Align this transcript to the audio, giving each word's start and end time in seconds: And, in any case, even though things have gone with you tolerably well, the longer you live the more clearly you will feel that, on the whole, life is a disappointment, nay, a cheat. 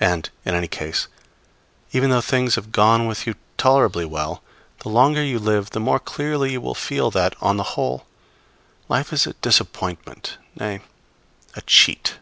And, 0.00 0.28
in 0.44 0.54
any 0.54 0.68
case, 0.68 1.08
even 1.92 2.10
though 2.10 2.20
things 2.20 2.56
have 2.56 2.72
gone 2.72 3.06
with 3.06 3.26
you 3.26 3.36
tolerably 3.56 4.04
well, 4.04 4.42
the 4.80 4.90
longer 4.90 5.24
you 5.24 5.38
live 5.38 5.70
the 5.70 5.80
more 5.80 5.98
clearly 5.98 6.52
you 6.52 6.60
will 6.60 6.74
feel 6.74 7.10
that, 7.12 7.34
on 7.40 7.56
the 7.56 7.62
whole, 7.72 8.04
life 8.90 9.14
is 9.14 9.26
a 9.26 9.32
disappointment, 9.32 10.36
nay, 10.54 10.80
a 11.54 11.62
cheat. 11.62 12.18